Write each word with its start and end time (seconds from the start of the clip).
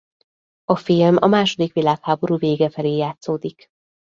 A 0.63 0.75
film 0.75 1.17
a 1.19 1.27
második 1.27 1.73
világháború 1.73 2.37
vége 2.37 2.69
felé 2.69 2.95
játszódik. 2.95 3.67